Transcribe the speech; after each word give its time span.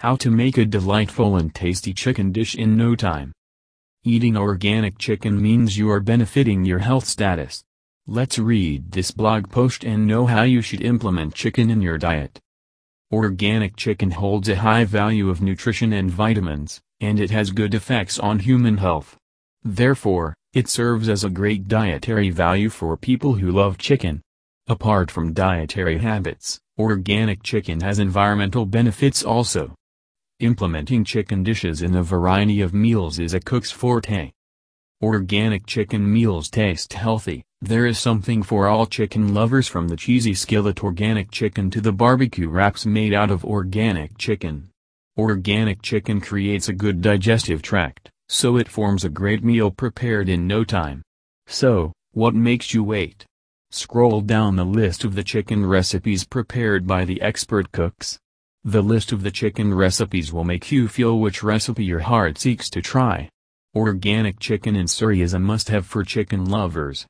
How 0.00 0.14
to 0.18 0.30
make 0.30 0.56
a 0.56 0.64
delightful 0.64 1.38
and 1.38 1.52
tasty 1.52 1.92
chicken 1.92 2.30
dish 2.30 2.54
in 2.54 2.76
no 2.76 2.94
time. 2.94 3.32
Eating 4.04 4.36
organic 4.36 4.96
chicken 4.96 5.42
means 5.42 5.76
you 5.76 5.90
are 5.90 5.98
benefiting 5.98 6.64
your 6.64 6.78
health 6.78 7.04
status. 7.04 7.64
Let's 8.06 8.38
read 8.38 8.92
this 8.92 9.10
blog 9.10 9.50
post 9.50 9.82
and 9.82 10.06
know 10.06 10.24
how 10.26 10.44
you 10.44 10.62
should 10.62 10.82
implement 10.82 11.34
chicken 11.34 11.68
in 11.68 11.82
your 11.82 11.98
diet. 11.98 12.38
Organic 13.12 13.74
chicken 13.74 14.12
holds 14.12 14.48
a 14.48 14.54
high 14.54 14.84
value 14.84 15.30
of 15.30 15.42
nutrition 15.42 15.92
and 15.92 16.12
vitamins, 16.12 16.80
and 17.00 17.18
it 17.18 17.32
has 17.32 17.50
good 17.50 17.74
effects 17.74 18.20
on 18.20 18.38
human 18.38 18.76
health. 18.76 19.16
Therefore, 19.64 20.32
it 20.52 20.68
serves 20.68 21.08
as 21.08 21.24
a 21.24 21.28
great 21.28 21.66
dietary 21.66 22.30
value 22.30 22.70
for 22.70 22.96
people 22.96 23.34
who 23.34 23.50
love 23.50 23.78
chicken. 23.78 24.22
Apart 24.68 25.10
from 25.10 25.32
dietary 25.32 25.98
habits, 25.98 26.60
organic 26.78 27.42
chicken 27.42 27.80
has 27.80 27.98
environmental 27.98 28.64
benefits 28.64 29.24
also. 29.24 29.74
Implementing 30.40 31.02
chicken 31.02 31.42
dishes 31.42 31.82
in 31.82 31.96
a 31.96 32.02
variety 32.04 32.60
of 32.60 32.72
meals 32.72 33.18
is 33.18 33.34
a 33.34 33.40
cook's 33.40 33.72
forte. 33.72 34.30
Organic 35.02 35.66
chicken 35.66 36.12
meals 36.12 36.48
taste 36.48 36.92
healthy, 36.92 37.42
there 37.60 37.86
is 37.86 37.98
something 37.98 38.44
for 38.44 38.68
all 38.68 38.86
chicken 38.86 39.34
lovers 39.34 39.66
from 39.66 39.88
the 39.88 39.96
cheesy 39.96 40.34
skillet 40.34 40.84
organic 40.84 41.32
chicken 41.32 41.70
to 41.70 41.80
the 41.80 41.90
barbecue 41.90 42.48
wraps 42.48 42.86
made 42.86 43.12
out 43.12 43.32
of 43.32 43.44
organic 43.44 44.16
chicken. 44.16 44.70
Organic 45.18 45.82
chicken 45.82 46.20
creates 46.20 46.68
a 46.68 46.72
good 46.72 47.02
digestive 47.02 47.60
tract, 47.60 48.08
so 48.28 48.58
it 48.58 48.68
forms 48.68 49.02
a 49.02 49.08
great 49.08 49.42
meal 49.42 49.72
prepared 49.72 50.28
in 50.28 50.46
no 50.46 50.62
time. 50.62 51.02
So, 51.48 51.92
what 52.12 52.36
makes 52.36 52.72
you 52.72 52.84
wait? 52.84 53.26
Scroll 53.72 54.20
down 54.20 54.54
the 54.54 54.64
list 54.64 55.02
of 55.02 55.16
the 55.16 55.24
chicken 55.24 55.66
recipes 55.66 56.22
prepared 56.22 56.86
by 56.86 57.04
the 57.04 57.20
expert 57.22 57.72
cooks. 57.72 58.20
The 58.68 58.82
list 58.82 59.12
of 59.12 59.22
the 59.22 59.30
chicken 59.30 59.72
recipes 59.72 60.30
will 60.30 60.44
make 60.44 60.70
you 60.70 60.88
feel 60.88 61.18
which 61.18 61.42
recipe 61.42 61.86
your 61.86 62.00
heart 62.00 62.36
seeks 62.36 62.68
to 62.68 62.82
try. 62.82 63.30
Organic 63.74 64.38
chicken 64.38 64.76
in 64.76 64.86
Surrey 64.86 65.22
is 65.22 65.32
a 65.32 65.38
must-have 65.38 65.86
for 65.86 66.04
chicken 66.04 66.44
lovers. 66.44 67.06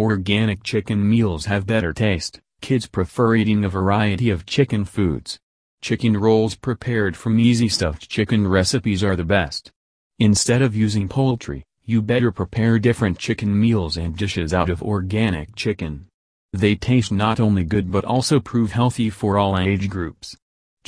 Organic 0.00 0.62
chicken 0.62 1.06
meals 1.06 1.44
have 1.44 1.66
better 1.66 1.92
taste, 1.92 2.40
kids 2.62 2.86
prefer 2.86 3.34
eating 3.34 3.66
a 3.66 3.68
variety 3.68 4.30
of 4.30 4.46
chicken 4.46 4.86
foods. 4.86 5.38
Chicken 5.82 6.16
rolls 6.16 6.54
prepared 6.54 7.18
from 7.18 7.38
easy 7.38 7.68
stuffed 7.68 8.08
chicken 8.08 8.48
recipes 8.48 9.04
are 9.04 9.14
the 9.14 9.24
best. 9.24 9.70
Instead 10.18 10.62
of 10.62 10.74
using 10.74 11.06
poultry, 11.06 11.64
you 11.84 12.00
better 12.00 12.32
prepare 12.32 12.78
different 12.78 13.18
chicken 13.18 13.60
meals 13.60 13.98
and 13.98 14.16
dishes 14.16 14.54
out 14.54 14.70
of 14.70 14.82
organic 14.82 15.54
chicken. 15.54 16.06
They 16.54 16.76
taste 16.76 17.12
not 17.12 17.40
only 17.40 17.64
good 17.64 17.92
but 17.92 18.06
also 18.06 18.40
prove 18.40 18.72
healthy 18.72 19.10
for 19.10 19.36
all 19.36 19.58
age 19.58 19.90
groups. 19.90 20.34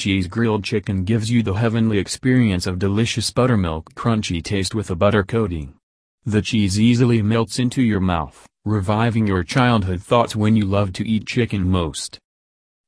Cheese 0.01 0.29
grilled 0.29 0.65
chicken 0.65 1.05
gives 1.05 1.31
you 1.31 1.43
the 1.43 1.53
heavenly 1.53 1.99
experience 1.99 2.67
of 2.67 2.79
delicious 2.79 3.31
buttermilk 3.31 3.93
crunchy 3.95 4.43
taste 4.43 4.75
with 4.75 4.91
a 4.91 4.97
butter 4.97 5.23
coating. 5.23 5.75
The 6.25 6.41
cheese 6.41 6.81
easily 6.81 7.21
melts 7.21 7.59
into 7.59 7.83
your 7.83 8.01
mouth, 8.01 8.47
reviving 8.65 9.27
your 9.27 9.45
childhood 9.45 10.01
thoughts 10.01 10.35
when 10.35 10.57
you 10.57 10.65
loved 10.65 10.95
to 10.95 11.07
eat 11.07 11.27
chicken 11.27 11.69
most. 11.69 12.19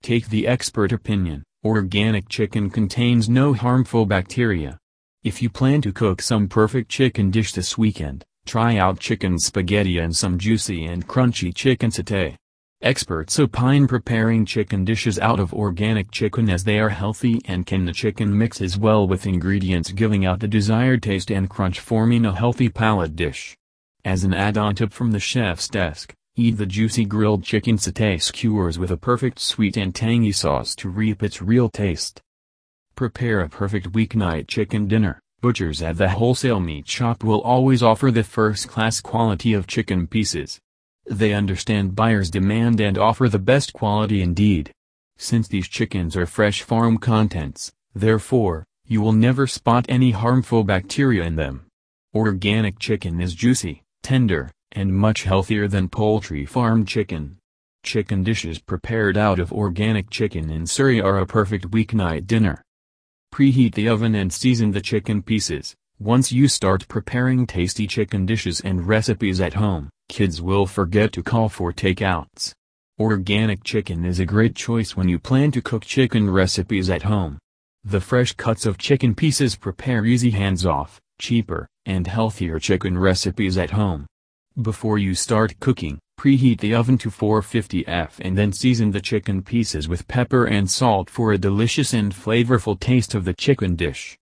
Take 0.02 0.30
the 0.30 0.46
expert 0.46 0.90
opinion, 0.90 1.42
organic 1.62 2.30
chicken 2.30 2.70
contains 2.70 3.28
no 3.28 3.52
harmful 3.52 4.06
bacteria. 4.06 4.78
If 5.22 5.42
you 5.42 5.50
plan 5.50 5.82
to 5.82 5.92
cook 5.92 6.22
some 6.22 6.48
perfect 6.48 6.88
chicken 6.88 7.30
dish 7.30 7.52
this 7.52 7.76
weekend, 7.76 8.24
try 8.46 8.78
out 8.78 9.00
chicken 9.00 9.38
spaghetti 9.38 9.98
and 9.98 10.16
some 10.16 10.38
juicy 10.38 10.86
and 10.86 11.06
crunchy 11.06 11.54
chicken 11.54 11.90
satay. 11.90 12.36
Experts 12.82 13.38
opine 13.38 13.86
preparing 13.86 14.44
chicken 14.44 14.84
dishes 14.84 15.16
out 15.20 15.38
of 15.38 15.54
organic 15.54 16.10
chicken 16.10 16.50
as 16.50 16.64
they 16.64 16.80
are 16.80 16.88
healthy 16.88 17.40
and 17.44 17.64
can 17.64 17.84
the 17.84 17.92
chicken 17.92 18.36
mixes 18.36 18.76
well 18.76 19.06
with 19.06 19.24
ingredients 19.24 19.92
giving 19.92 20.26
out 20.26 20.40
the 20.40 20.48
desired 20.48 21.00
taste 21.00 21.30
and 21.30 21.48
crunch 21.48 21.78
forming 21.78 22.26
a 22.26 22.34
healthy 22.34 22.68
palate 22.68 23.14
dish. 23.14 23.56
As 24.04 24.24
an 24.24 24.34
add-on 24.34 24.74
tip 24.74 24.92
from 24.92 25.12
the 25.12 25.20
chef's 25.20 25.68
desk, 25.68 26.12
eat 26.34 26.56
the 26.56 26.66
juicy 26.66 27.04
grilled 27.04 27.44
chicken 27.44 27.76
satay 27.76 28.20
skewers 28.20 28.80
with 28.80 28.90
a 28.90 28.96
perfect 28.96 29.38
sweet 29.38 29.76
and 29.76 29.94
tangy 29.94 30.32
sauce 30.32 30.74
to 30.74 30.88
reap 30.88 31.22
its 31.22 31.40
real 31.40 31.68
taste. 31.68 32.20
Prepare 32.96 33.42
a 33.42 33.48
perfect 33.48 33.92
weeknight 33.92 34.48
chicken 34.48 34.88
dinner. 34.88 35.20
Butchers 35.40 35.82
at 35.82 35.98
the 35.98 36.08
wholesale 36.08 36.58
meat 36.58 36.88
shop 36.88 37.22
will 37.22 37.42
always 37.42 37.80
offer 37.80 38.10
the 38.10 38.24
first-class 38.24 39.00
quality 39.00 39.52
of 39.52 39.68
chicken 39.68 40.08
pieces. 40.08 40.58
They 41.06 41.32
understand 41.32 41.96
buyers' 41.96 42.30
demand 42.30 42.80
and 42.80 42.96
offer 42.96 43.28
the 43.28 43.38
best 43.38 43.72
quality 43.72 44.22
indeed. 44.22 44.72
Since 45.18 45.48
these 45.48 45.68
chickens 45.68 46.16
are 46.16 46.26
fresh 46.26 46.62
farm 46.62 46.98
contents, 46.98 47.72
therefore, 47.94 48.64
you 48.86 49.00
will 49.00 49.12
never 49.12 49.46
spot 49.46 49.86
any 49.88 50.10
harmful 50.10 50.64
bacteria 50.64 51.24
in 51.24 51.36
them. 51.36 51.66
Organic 52.14 52.78
chicken 52.78 53.20
is 53.20 53.34
juicy, 53.34 53.82
tender, 54.02 54.50
and 54.72 54.94
much 54.94 55.22
healthier 55.24 55.68
than 55.68 55.88
poultry 55.88 56.44
farm 56.44 56.84
chicken. 56.84 57.38
Chicken 57.84 58.22
dishes 58.22 58.58
prepared 58.58 59.16
out 59.16 59.38
of 59.38 59.52
organic 59.52 60.08
chicken 60.10 60.50
in 60.50 60.66
Surrey 60.66 61.00
are 61.00 61.18
a 61.18 61.26
perfect 61.26 61.70
weeknight 61.70 62.26
dinner. 62.26 62.62
Preheat 63.32 63.74
the 63.74 63.88
oven 63.88 64.14
and 64.14 64.32
season 64.32 64.72
the 64.72 64.80
chicken 64.80 65.22
pieces. 65.22 65.74
Once 66.04 66.32
you 66.32 66.48
start 66.48 66.88
preparing 66.88 67.46
tasty 67.46 67.86
chicken 67.86 68.26
dishes 68.26 68.60
and 68.62 68.88
recipes 68.88 69.40
at 69.40 69.54
home, 69.54 69.88
kids 70.08 70.42
will 70.42 70.66
forget 70.66 71.12
to 71.12 71.22
call 71.22 71.48
for 71.48 71.72
takeouts. 71.72 72.52
Organic 72.98 73.62
chicken 73.62 74.04
is 74.04 74.18
a 74.18 74.26
great 74.26 74.56
choice 74.56 74.96
when 74.96 75.08
you 75.08 75.16
plan 75.16 75.52
to 75.52 75.62
cook 75.62 75.84
chicken 75.84 76.28
recipes 76.28 76.90
at 76.90 77.04
home. 77.04 77.38
The 77.84 78.00
fresh 78.00 78.32
cuts 78.32 78.66
of 78.66 78.78
chicken 78.78 79.14
pieces 79.14 79.54
prepare 79.54 80.04
easy 80.04 80.30
hands-off, 80.30 81.00
cheaper, 81.20 81.68
and 81.86 82.04
healthier 82.08 82.58
chicken 82.58 82.98
recipes 82.98 83.56
at 83.56 83.70
home. 83.70 84.06
Before 84.60 84.98
you 84.98 85.14
start 85.14 85.60
cooking, 85.60 86.00
preheat 86.18 86.58
the 86.58 86.74
oven 86.74 86.98
to 86.98 87.12
450 87.12 87.86
F 87.86 88.18
and 88.20 88.36
then 88.36 88.52
season 88.52 88.90
the 88.90 89.00
chicken 89.00 89.40
pieces 89.40 89.86
with 89.86 90.08
pepper 90.08 90.46
and 90.46 90.68
salt 90.68 91.08
for 91.08 91.30
a 91.30 91.38
delicious 91.38 91.94
and 91.94 92.12
flavorful 92.12 92.80
taste 92.80 93.14
of 93.14 93.24
the 93.24 93.34
chicken 93.34 93.76
dish. 93.76 94.10